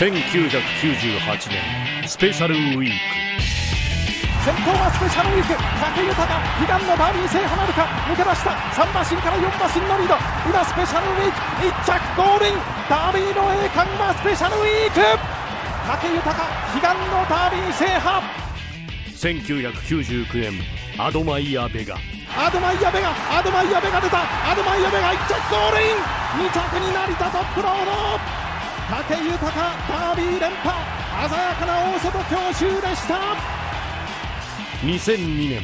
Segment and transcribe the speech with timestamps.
[0.00, 0.08] 1998
[1.52, 2.96] 年スペシャルウィーク。
[4.40, 5.52] 先頭はスペシャルウィーク。
[5.52, 7.84] 武豊悲願のダービー制覇なるか。
[8.08, 8.56] 抜け出した。
[8.80, 10.16] 3馬身から4馬身のリード。
[10.48, 11.68] 今スペシャルウィーク。
[11.68, 12.56] 1着ゴールイン。
[12.88, 15.04] ダービーの栄冠はスペシャルウィーク。
[15.04, 15.12] 武
[16.16, 18.24] 豊悲願のダービー制覇。
[19.20, 20.64] 1999年
[20.96, 22.00] アドマイヤ・ベガ。
[22.40, 23.12] アドマイヤ・ベガ。
[23.36, 24.24] アドマイヤ・ベガ出た。
[24.48, 26.48] アドマイヤ・ベガ1着ゴールイン。
[26.48, 28.39] 2着に成田トップロード
[28.90, 30.74] 武豊ダービー連覇。
[31.30, 33.38] 鮮やかな大外強襲でした。
[34.82, 35.62] 2002年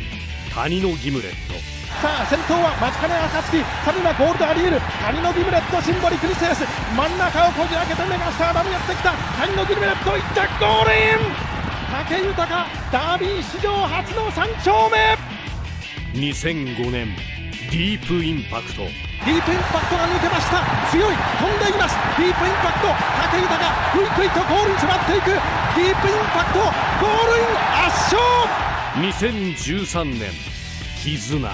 [0.55, 1.59] 谷のギムレット。
[2.01, 6.63] さあ先頭は待ちかね暁谷はゴールドアリエル谷のギムレットシンボリクリセウス。
[6.95, 9.11] 真ん中をこじ開けてメガスターダムやってきた。
[9.11, 11.35] 谷のギムレット1着ゴールイン。
[12.07, 15.19] 武豊ダービー史上初の3勝目。
[16.15, 17.17] 2005年
[17.73, 18.83] ディープインパクト
[19.27, 20.63] ディープインパクトが抜けました。
[20.95, 21.11] 強い。
[21.11, 21.99] 飛んでいます。
[22.15, 22.95] ディープインパクト。
[22.95, 25.35] 武豊がクイクイとゴールに迫っていく。
[25.35, 27.59] ディープインパクトゴールイン
[27.91, 28.23] 圧勝。
[29.03, 30.31] 2013年
[31.03, 31.43] 絆。
[31.43, 31.51] 大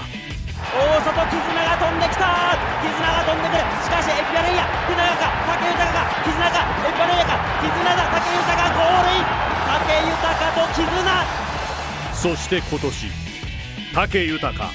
[1.01, 2.53] 外絆が飛んできた。
[2.77, 4.69] 絆が飛んでくるしかしエピバレイヤ。
[4.85, 7.41] 手長か武豊か絆かエピバレイヤか。
[7.57, 9.25] 絆だ武豊ゴールイン。
[9.73, 10.29] 武豊
[10.61, 10.85] と絆。
[12.13, 13.09] そして今年
[13.97, 14.69] 武豊。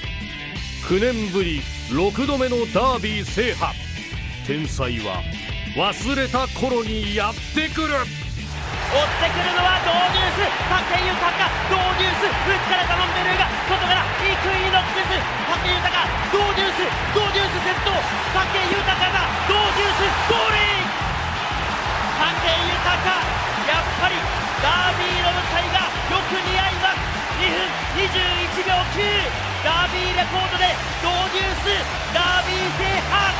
[0.88, 3.72] 9年ぶり6度目のダービー制覇。
[4.44, 5.24] 天才は
[5.72, 7.96] 忘れた頃にやってくる。
[7.96, 10.44] 追ってくるのはドーデュース。
[10.68, 11.32] 武豊。
[11.72, 12.28] ドーデュース。
[12.44, 15.88] 内から頼んでるが外からイクイノックス武豊
[16.28, 16.84] ドーデュース。
[17.16, 17.88] ドーデュース先頭。
[17.88, 20.60] 武豊がドーデュースゴール。
[20.60, 20.92] イン
[22.20, 23.16] 武豊。
[23.64, 24.20] やっぱり
[24.60, 27.00] ダービーの舞台がよく似合います。
[27.40, 27.64] 2分
[27.96, 30.64] 21秒9ダービーレコードで
[31.02, 31.68] ドーデュース
[32.14, 33.36] ダービー制覇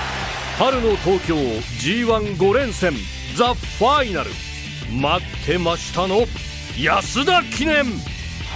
[0.59, 1.37] 春の東京
[1.81, 2.93] G15 連戦
[3.35, 4.31] ザ・ファイナル
[4.93, 6.27] 待ってましたの
[6.77, 7.85] 安田記念。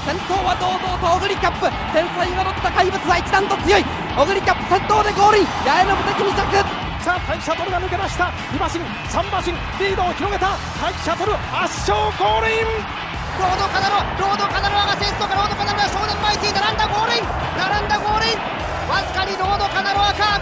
[0.04, 1.66] 先頭は堂々と小栗キャップ。
[1.96, 3.84] 天才が乗った怪物は一段と強い。
[4.16, 5.38] 小栗キャップ先頭でゴール。
[5.38, 8.28] イン八重の無敵2着さあ大社トルが抜けました。
[8.52, 10.56] 2馬身3馬身リードを広げた。
[10.76, 13.11] 大社トル圧勝ゴールイン
[13.42, 17.22] ロードカナロロードカナロアが先頭かロードカナロア少年マイティ並んだゴールイン
[17.58, 18.38] 並んだゴールイン
[18.88, 20.40] わずかにロードカナロアか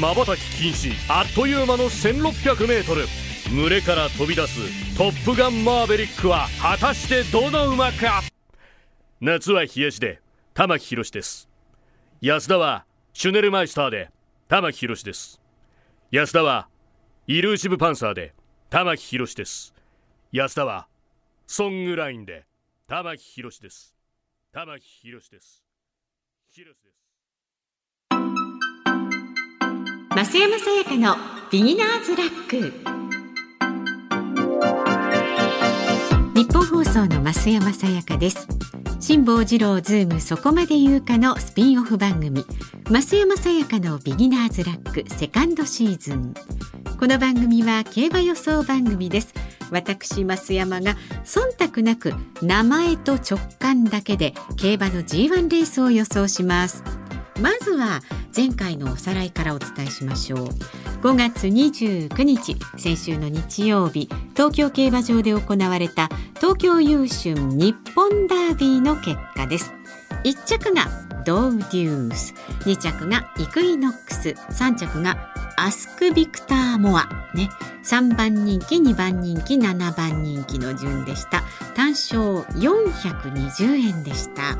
[0.00, 8.22] まばたき禁止あっという間の 1600m 群れから飛び出すトップガンマーヴェリックは果たしてどの馬か
[9.20, 10.20] 夏は冷やしで
[10.54, 11.48] 玉木宏です
[12.20, 14.10] 安田はシュネルマイスターで
[14.46, 15.40] 玉木宏です
[16.12, 16.68] 安田は
[17.26, 18.34] イルーシブパンサーで
[18.70, 19.74] 玉木宏です
[20.30, 20.86] 安田は
[21.50, 22.44] ソングラインで。
[22.88, 23.96] 玉木宏です。
[24.52, 25.64] 玉木宏です。
[26.52, 26.98] 広です。
[30.14, 31.16] 増山さやかの
[31.50, 32.72] ビギナーズラック。
[36.38, 38.46] 日本放送の増山さやかです。
[39.00, 42.44] 辛坊治郎ズームそこまで言うかのスピンオフ番組。
[42.90, 46.34] 増山さやかのビギナーズラックセカンドシーズン。
[47.00, 49.47] この番組は競馬予想番組です。
[49.70, 52.12] 私増山が忖度なく
[52.42, 56.82] 名前と直感だけで競馬の G1 レースを予想します
[57.40, 58.00] まずは
[58.36, 60.48] 前回のおさらいからお伝えしましょう
[61.02, 69.72] 5月29日先週の日曜日東京競馬場で行われた東京優春日本ダービーの結果です
[70.24, 70.86] 1着が
[71.24, 77.08] ドウデュース2着がイクイノックス3着がアスクビクターモア。
[77.34, 77.50] ね。
[77.82, 81.42] 3番人気2番人気7番人気の順でした。
[81.74, 84.56] 単勝420円でした。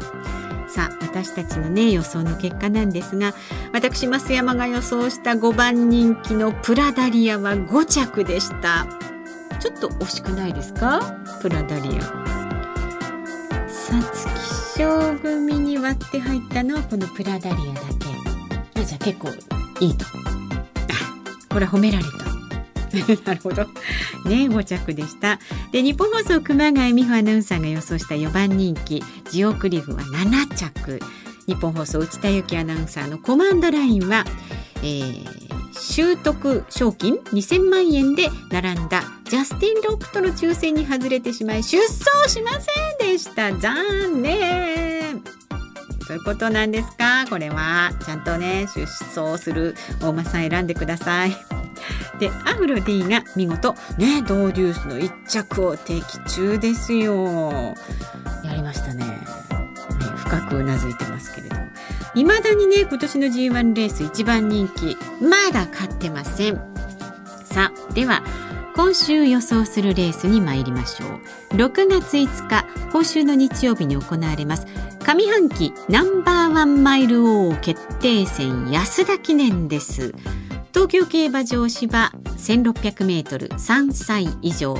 [0.68, 3.32] さあ私たちのね予想の結果なんですが
[3.72, 8.86] 私増山が予想した5番人気のプラダリアは5着でした。
[9.60, 11.00] ちょっと惜しくないですか？
[11.40, 12.02] プラダリア。
[13.68, 14.26] さつ
[14.74, 17.80] き賞組に割って入ったのはこのプラダリアだ
[18.74, 18.80] け。
[18.80, 19.28] あじゃあ結構
[19.80, 20.04] いいと。
[21.58, 22.28] これ褒められた
[23.26, 23.64] なるほど。
[24.24, 25.40] ね、5着でした。
[25.72, 31.00] で、日本放送熊谷美穂アナウンサーが予想した4番人気、ジオクリフは7着。
[31.46, 34.24] 日本放送内田有紀アナウンサーのコマンドラインは、
[34.76, 35.24] えー、
[35.72, 45.47] 習得賞金2000万円で並んだジャスティン・ロックとの抽選に外れてしまい出走しませんでした残念
[46.08, 47.26] そういうことなんですか？
[47.28, 47.92] これは。
[48.02, 51.36] ちゃんとね出走する大間さん選んでください。
[52.18, 57.74] でアフロ D が見事ねドーデュースの1着を的中ですよ。
[58.42, 59.18] やりましたね、ね、
[60.16, 61.62] 深くうなずいてますけれども。
[62.14, 66.56] いまだにね今年の G1 レース一番人気まだ勝ってません。
[67.44, 68.24] さあでは
[68.76, 71.06] 今週予想するレースに参りましょ
[71.52, 71.56] う。
[71.56, 74.66] 6月5日今週の日曜日に行われます
[75.08, 80.14] 上半期ナンバーワンマイル王決定戦安田記念です。
[80.74, 84.76] 東京競馬場芝1600メートル3歳以上。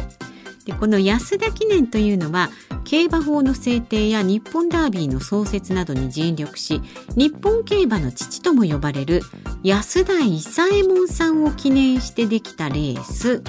[0.67, 2.51] でこの安田記念というのは
[2.85, 6.83] 競馬法の制定や日本ダービーの創設などに尽力し
[7.17, 9.23] 日本競馬の父とも呼ばれる
[9.63, 13.43] 安田伊佐衛門さんを記念してできたレース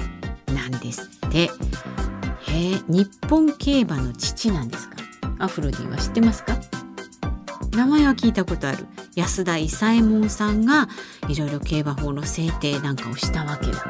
[0.54, 1.38] なんですって。
[1.40, 1.50] へ
[2.72, 4.99] え日本競馬の父なんですか。
[5.40, 6.58] アフロディは知ってますか？
[7.72, 8.86] 名前は聞いたことある。
[9.14, 10.88] 安田伊佐右衛門さんが
[11.28, 13.84] いろいろ競馬法の制定なんかをしたわけだ。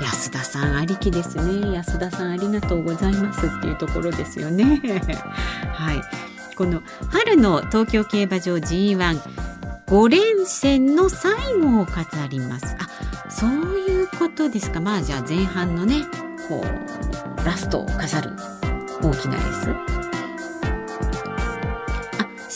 [0.00, 1.74] 安田さんありきですね。
[1.74, 4.80] 安田さんありがとうございますっていうところですよね。
[5.72, 6.00] はい。
[6.56, 9.20] この春の東京競馬場 G1
[9.86, 12.76] 5連戦の最後を飾ります。
[12.78, 14.80] あそういうことですか。
[14.80, 16.04] まあじゃあ前半のね
[16.48, 18.30] こうラストを飾る
[19.02, 19.99] 大きなレース。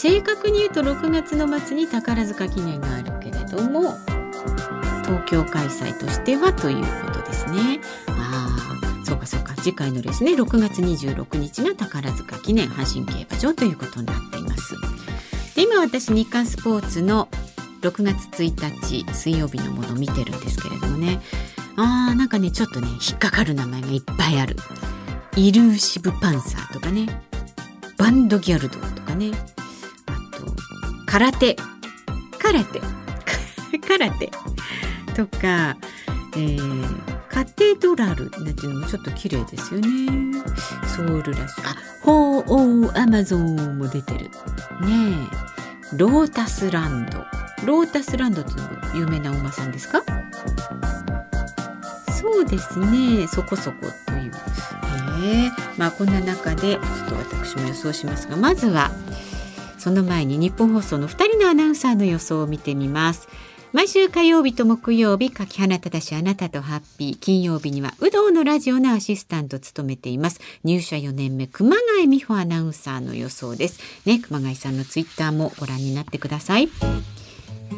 [0.05, 3.97] 正確に言うと6月の末に宝塚記念があるけれども
[5.03, 7.79] 東京開催としてはということですね。
[8.09, 8.55] あ
[9.01, 9.55] あ、そうかそうか。
[9.55, 14.75] 次回のですね、6月26日が宝塚記念阪神競馬場ということになっています。
[15.55, 17.27] で今私日刊スポーツの
[17.81, 21.19] 6月1日水曜日のものを見てるんですけれどもね
[21.77, 24.55] あーなんかねちょっとね引っかかる名前がいっぱいある
[25.35, 27.07] イルーシブパンサーとかね
[27.97, 29.31] バンドギャルドとかね
[31.05, 31.55] 空手
[32.39, 32.81] 空手
[33.87, 34.31] 空手
[35.15, 35.77] とか、
[36.35, 40.43] えー、カテドラルなんていうのもちょっと綺麗ですよね。
[40.87, 41.61] ソウルらしい。
[41.63, 44.25] あ、ホーオーアマゾンも出てる。
[44.25, 44.29] ね
[45.93, 45.97] え。
[45.97, 47.19] ロータスランド。
[47.65, 50.03] ロータスランドっていうのも有名なお馬さんですか？
[52.11, 53.27] そうですね。
[53.27, 54.31] そこそこという。
[55.23, 58.91] えー、まあこんな中でちょっと私も予想しますが、まずは
[59.85, 63.27] その前に日本放送の2人のアナウンサーの予想を見てみます。
[63.71, 70.39] 毎週火曜日と木曜日柿花ただしあなたとハッピー金曜日には有働のラジオのアシスタントを務めています。
[70.63, 73.79] 入社4年目熊谷美穂アナウンサーの予想です。
[74.07, 76.67] ね熊谷さんのツイッターもご覧になってください。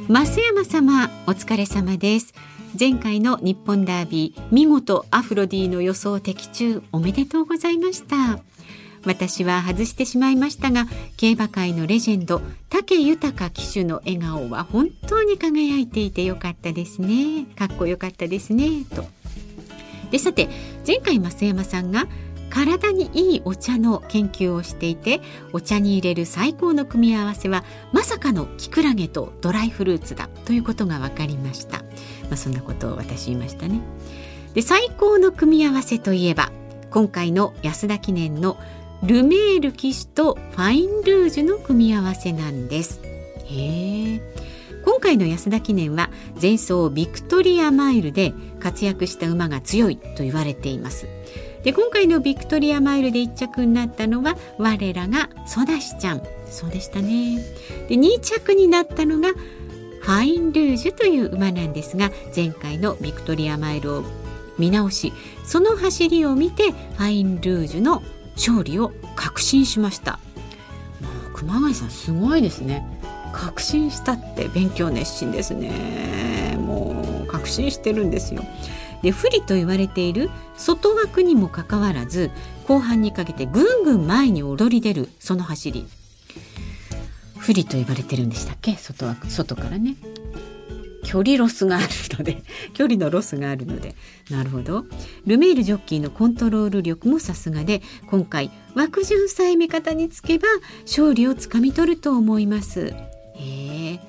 [0.07, 2.33] 増山様お疲れ様です。
[2.79, 8.39] 前回の日本ダービー見事アフロディの予想的中おめでとうございました。
[9.07, 17.45] 私は外してしまいましたが競馬界のレジェンド武豊騎手の笑顔は本当に輝いていてよかったですね。
[17.55, 18.83] かっこよかったですね。
[18.93, 19.05] と。
[20.11, 20.49] でさて
[20.85, 22.07] 前回増山さんが
[22.49, 25.21] 体にいいお茶の研究をしていて
[25.53, 27.63] お茶に入れる最高の組み合わせは
[27.93, 31.79] まさかのキクラゲとドライフルーツだということが分かりました、
[32.23, 33.81] まあ、そんなことを私言いましたね。
[34.53, 36.51] で最高の組み合わせといえば
[36.89, 38.57] 今回の安田記念の
[39.03, 42.99] ルメール騎手とファインルージュの組み合わせなんです。
[43.45, 44.21] へえ
[44.83, 46.09] 今回の安田記念は
[46.41, 51.07] 前走ビクトリアマイルで活躍した馬が強いと言われています。
[51.63, 56.23] で今回のビクトリアマイルで1着になったのは我らがソダシちゃん。
[56.49, 57.37] そうでしたね。
[57.89, 59.33] で2着になったのが
[60.01, 64.03] ファインルージュという馬なんですが前回のビクトリアマイルを
[64.57, 65.11] 見直し
[65.43, 68.01] その走りを見てファインルージュの
[68.37, 70.13] 勝利を確信しました。
[71.01, 72.87] もう熊谷さんすごいですね。
[73.33, 76.57] 確信したって勉強熱心ですね。
[76.59, 78.43] もう確信してるんですよ。
[79.03, 82.31] で不利と言われている外枠にもかかわらず
[82.67, 85.87] 後半にかけてぐんぐん前に躍り出るその走り。
[87.37, 88.75] 不利と言われてるんでしたっけ？
[88.75, 89.95] 外枠外からね。
[91.07, 91.87] 距離ロスがある
[92.17, 92.43] ので
[92.75, 93.95] 距離のロスがあるので。
[94.29, 94.85] なるほど。
[95.25, 100.47] ルメールジョッキーのコントロール力もさすがで今回枠順さえ味方につけば
[100.81, 102.93] 勝利をつかみ取ると思います。
[103.35, 103.99] へ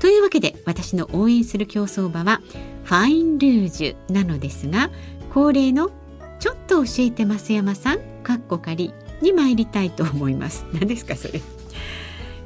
[0.00, 2.42] というわけで私の応援する競走馬は
[2.82, 4.90] ファインルージュなのですが
[5.32, 5.92] 恒例の
[6.40, 10.64] ちょっと教えて増山さんかっこ仮に参りたいと思います。
[10.72, 11.40] 何ですかそれ。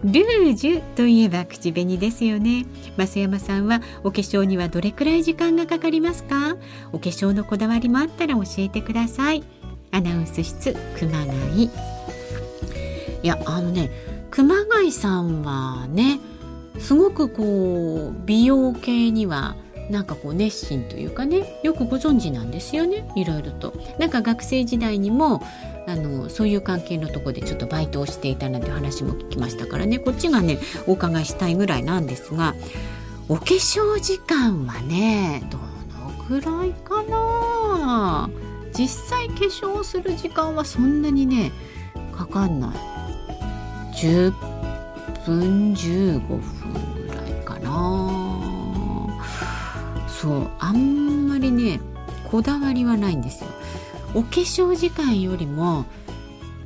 [0.04, 2.66] ルージュといえば口紅ですよね。
[2.97, 6.56] 増山さんはお化粧にはどれくらい時間がかかりますか？
[6.92, 9.44] お化粧のこだわりもあったら教えてください。
[9.92, 11.64] アナウンス室熊谷。
[11.64, 11.71] い
[13.23, 13.90] やあのね
[14.30, 16.18] 熊谷さんはね
[16.78, 19.54] すごくこう美容系には
[19.91, 23.75] なんかこう熱心というかねよくご存知なんですよねいろいろと。
[23.99, 25.43] なんか学生時代にも
[25.87, 29.99] あのそういう関係のとこでちょっとバイトをしていたなんて話も聞きましたからね。
[29.99, 32.55] こっちがねお伺いしたいぐらいなんですが
[33.29, 35.65] お化粧時間はねどの
[36.29, 38.31] ぐらいかな？
[38.73, 41.53] 実際化粧する時間はそんなにね
[42.17, 42.71] かかんない。
[43.97, 44.33] 10
[45.27, 46.43] 分15分。
[50.23, 51.81] そうあんまりね
[52.31, 53.50] こだわりはないんですよ。
[54.14, 55.85] お化粧時間よりも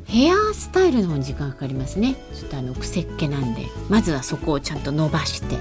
[0.04, 2.16] ヘアスタイルの方に時間かかりますね。
[2.34, 5.56] ちょっとあの癖っ気なんでまずはそこをちゃんと伸ばして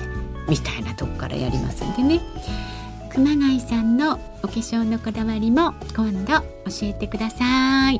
[0.50, 2.20] みたいなとこからやりますんでね。
[3.14, 6.44] 熊谷さんのお化粧のこだわりも今度教
[6.84, 8.00] えてください。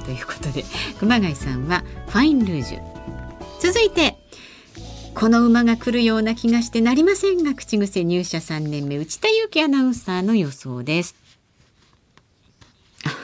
[0.00, 0.02] い。
[0.02, 0.64] ということで
[0.98, 2.82] 熊谷さんはファインルージュ。
[3.60, 4.17] 続いて
[5.18, 11.16] この馬が来るような気がしてなりませんが口癖入社3年目内田裕樹アナウンサーの予想です。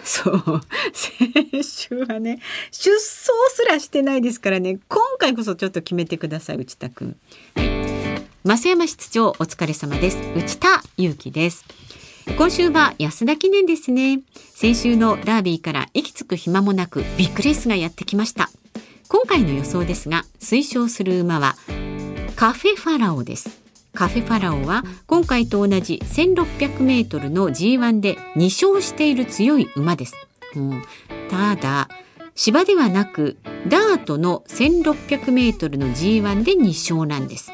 [0.03, 0.61] そう。
[0.93, 2.41] 先週はね
[2.73, 4.81] 出走すらしてないですからね。
[4.89, 7.17] 今回こそちょっと決めてください内田くん、
[7.55, 10.19] はい、増山室長お疲れ様です。
[10.35, 11.65] 内田裕樹です。
[12.37, 14.21] 今週は安田記念ですね。
[14.53, 18.51] 先週のダービーから息つく暇もなくビッグレースがやってきました。
[19.09, 21.57] 今回の予想ですが推奨する馬は
[22.37, 23.63] カフェファラオです。
[23.95, 30.15] カフェファラオは今回と同じ1600メートルの G1 で2勝している強い馬です、
[30.57, 30.83] うん、
[31.31, 31.89] ただ
[32.35, 33.37] 芝ではなく
[33.69, 37.53] ダートの1600メートルの G1 で2勝なんです。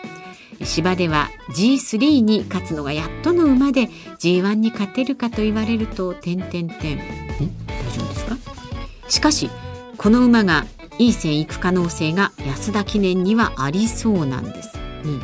[0.63, 3.89] 芝では G3 に勝つのがやっとの馬で
[4.19, 8.37] G1 に勝てるかと言われると点々点大丈夫ですか？
[9.09, 9.51] しかし
[9.97, 10.67] この馬が
[11.01, 15.23] いい線いく可能性が安田記念にはありそうなんです、うん、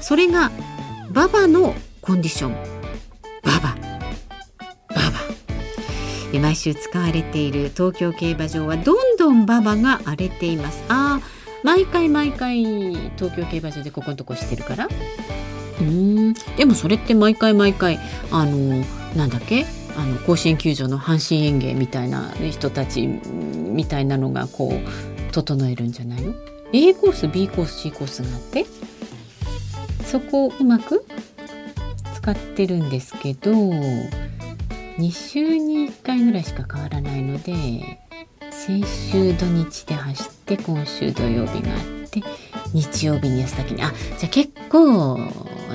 [0.00, 0.50] それが
[1.08, 2.52] 馬場のコンディション。
[3.42, 3.74] 馬場
[4.90, 5.00] 馬
[6.34, 10.84] 場毎週使われている東京競馬場はどんどん馬場が荒れています。
[10.90, 11.20] あ
[11.64, 12.62] 毎回毎回
[13.16, 14.88] 東京競馬場でここのとこしてるから。
[15.80, 16.34] うん。
[16.58, 17.98] でもそれって毎回毎回
[18.30, 18.84] あの
[19.16, 19.64] なんだっけ？
[19.98, 26.32] あの甲子園球場の阪神園芸みたいな人たちみたいなのがこう整えるんじゃないの
[26.72, 28.64] ?A コース B コース C コースがあって
[30.04, 31.04] そこをうまく
[32.14, 37.98] 使ってるんですけど2週に1回ぐらいしか変わらないので
[38.52, 42.22] 先週土日で走って今週土曜日があって
[42.72, 45.18] 日曜日に安田にあじゃあ結構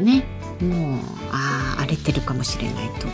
[0.02, 0.24] ね
[0.62, 1.00] もう
[1.32, 3.08] あ荒れてるかもしれないと。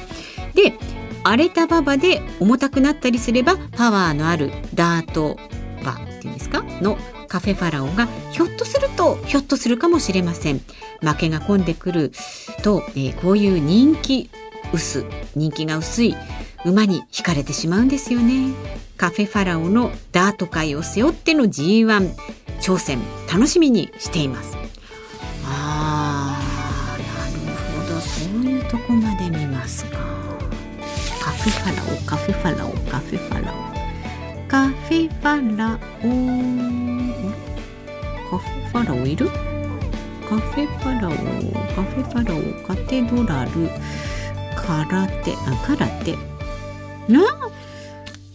[0.53, 0.98] で
[1.29, 5.37] 荒れた馬場で重たくなったりすればパワーのあるダート
[5.79, 10.61] 馬っていうんですかのカフェファラオがひょっとするとひょっとするかもしれません。
[11.01, 12.11] 負けが込んでくる
[12.63, 14.31] と、えー、こういう人気
[14.73, 15.05] 薄
[15.35, 16.15] 人気が薄い
[16.65, 18.51] 馬に惹かれてしまうんですよね。
[18.97, 22.15] カフェファラオのダート界を背負っての G1
[22.59, 22.97] 挑戦
[23.31, 24.57] 楽しみにしています。
[25.45, 28.01] あーなるほど。
[28.01, 30.28] そういうとこまで見ますか。
[31.49, 33.55] フェファラオカフェファラオカフェファラオ。
[34.47, 35.79] カフェファラオ。
[38.29, 39.27] カフェファラオいる？
[40.29, 41.11] カフェファラオ。
[41.11, 41.17] カ
[41.81, 42.67] フェファラオ。
[42.67, 43.51] カテドラル。
[44.55, 46.15] 空手あ空手
[47.11, 47.21] な？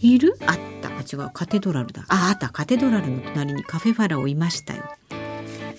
[0.01, 0.37] いる？
[0.45, 0.89] あった。
[0.89, 1.29] あ違う。
[1.33, 2.03] カテドラルだ。
[2.09, 2.49] ああった。
[2.49, 4.83] カテドラルの隣にカフェファラオいましたよ。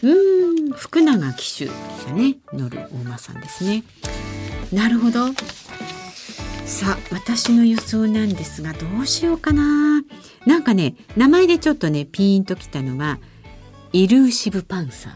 [0.03, 0.73] うん。
[0.73, 1.73] 福永騎手が
[2.15, 2.37] ね。
[2.55, 3.83] 乗る大間さんですね。
[4.73, 5.27] なるほど。
[6.67, 10.03] さあ私の予想なんですがどうしようかな
[10.47, 13.21] なんかね名前でちょっとねピーンときたのは
[13.93, 15.15] イルーシブパンサー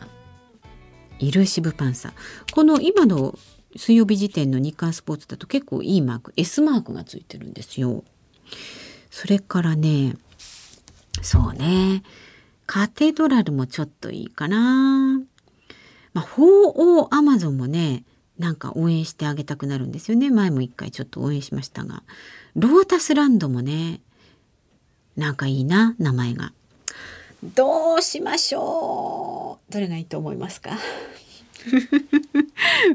[1.19, 2.12] イルーシブパンサー
[2.54, 3.37] この今の
[3.76, 8.04] 水曜日時点の日刊スポーツだと結構いいマーク S マークがついてるんですよ。
[9.11, 10.14] それからね
[11.21, 12.04] そうね
[12.66, 15.21] カテドラルもちょっといいかな。
[16.12, 18.04] まあ、4O アマゾンもね
[18.40, 20.30] なんか応援してあげたくなるんですよね。
[20.30, 22.02] 前も一回ちょっと応援しましたが。
[22.56, 24.00] ロータスランドもね
[25.16, 26.52] なんかいいな名前が。
[27.42, 29.73] どうしましょう。
[29.73, 30.70] どれがいいと思いますか？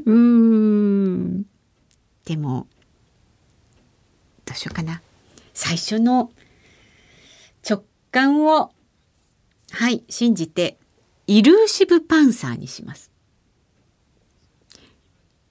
[0.04, 1.44] うーん。
[2.24, 2.66] でも
[4.44, 5.00] どうしようかな。
[5.54, 6.32] 最初の
[7.68, 8.72] 直感を
[9.70, 10.76] はい信じて
[11.28, 13.10] イルーシブパンサーにします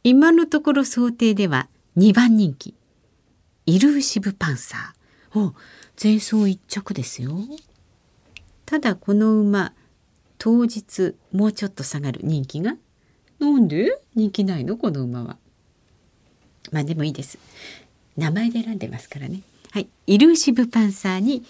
[0.07, 2.75] 今のところ想定では2番人気。
[3.65, 5.39] イルーシブパンサー。
[5.39, 5.55] お
[5.99, 7.35] 前走一着ですよ。
[8.67, 9.73] ただこの馬
[10.37, 12.75] 当日もうちょっと下がる人気が。
[13.39, 13.99] なんで？
[14.13, 14.77] 人気ないの？
[14.77, 15.37] この馬は。
[16.71, 17.39] まあでもいいです。
[18.15, 19.41] 名前で選んでますからね。
[19.71, 19.87] はい。
[20.05, 21.43] イルーシブパンサーに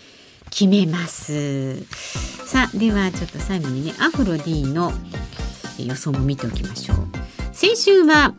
[0.50, 1.84] 決めます。
[2.46, 4.94] さあではちょっと最後にねアフロ D の
[5.78, 6.98] 予想も見ておきましょう。
[7.56, 8.34] 先週は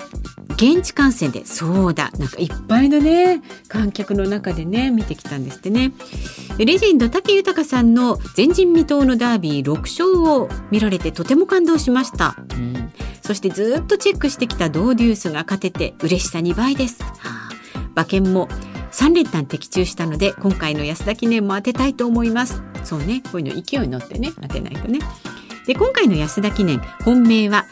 [0.56, 5.92] 現地観戦でそうだなんかいっぱいのね観客の中でね見てきたんですってね。
[6.58, 17.50] レジェンド武豊さんの前人未到のダービー6勝を見られてとても感動しました、うん、そしてずっとチェックしてきたドーデュースが勝てて嬉しさ2倍です、はあ、
[17.94, 18.49] 馬券も
[18.90, 22.62] 3連単的中したので今回の安田記念も当てたいと思います。
[22.85, 25.00] そうねこういうの勢いに乗ってね当てないとね。
[25.66, 27.66] で今回の安田記念本命は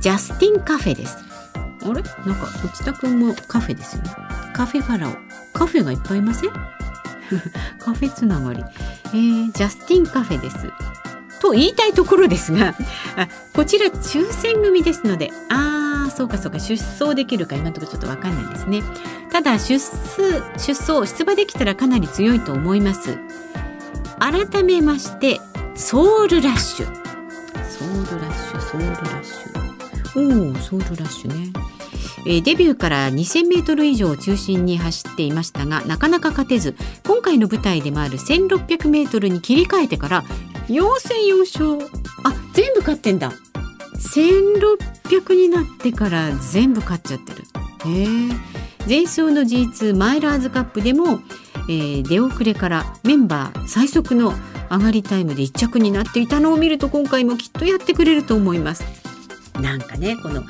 [0.00, 1.18] ジャスティンカフェです。
[1.82, 1.92] あれ？
[1.92, 2.06] なんか
[2.64, 4.10] 内田くんもカフェですよね。
[4.54, 5.12] カフェファラオ。
[5.52, 6.50] カフェがいっぱいいません？
[7.78, 8.64] カフェつながり、
[9.06, 10.70] えー、ジャスティンカフェです。
[11.40, 12.74] と言いたいところですが
[13.16, 18.82] あこちら抽選組ですのであーそうかそうか出走できるか今のところちょっとわかんないですね。
[19.30, 23.18] ただ出出走出馬できたらかなり強いと思います。
[24.18, 25.40] 改めまして
[25.74, 26.86] ソウルラッシュ。
[27.68, 27.88] ソウ
[28.18, 29.35] ルラッシュソウルラッシュ。
[30.16, 31.52] おおソウルラッシュね。
[32.26, 36.74] えデビューから2000メートル以上を中心に走っていましたがなかなか勝てず
[37.06, 40.24] 今回の舞台でもある1600メートルに切り替えてから
[40.68, 43.32] 4戦4勝あ全部勝ってんだ。
[43.98, 47.44] 1600になってから全部勝っちゃってる。
[47.84, 48.06] へえ
[48.88, 51.20] 前走の G2 マイラーズカップでも、
[51.68, 54.32] えー、出遅れからメンバー最速の
[54.70, 58.95] 上がりタイムで1着になっていたのを見ると今回もきっとやってくれると思います。
[59.60, 60.44] なんかねこの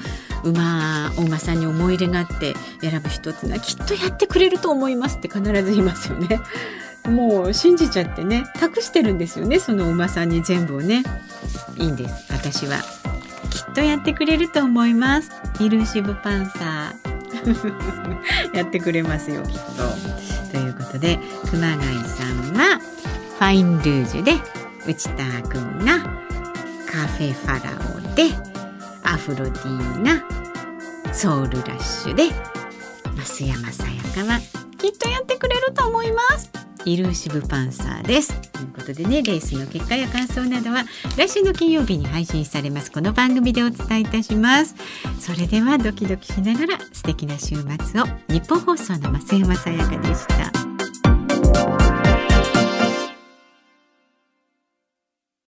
[0.45, 6.41] 馬大馬さんに思い入れがあって選ぶ人っていうのはきっとやってくれると思いますって必ず言いますよね。
[7.09, 11.03] もう信じちゃってね託してるんですよねその馬さんに全部をね。
[11.77, 12.79] いいんです私は。
[13.51, 15.31] きっとやってくれると思います。
[15.61, 17.07] イルシブパンサー。
[18.57, 20.17] やってくれますよきっと。
[20.53, 21.19] ということで
[21.51, 22.81] 熊谷さんは
[23.39, 24.33] ファインルージュで
[24.87, 25.99] 内田くんが
[26.87, 28.56] カフェファラオで
[29.07, 30.23] アフロディーナ
[31.15, 32.25] ソウルラッシュで
[33.17, 34.41] 増山さやかは
[34.79, 36.51] きっとやってくれると思います。
[36.85, 38.35] イルーシブパンサーです。
[38.51, 40.85] ということでねレースの結果や感想などは
[41.17, 42.93] 来週の金曜日に配信されます。
[42.93, 44.75] この番組でお伝えいたします。
[45.21, 48.05] それではドキドキしながら素敵な週末を。
[48.29, 50.66] 日本放送の増山さやかでした。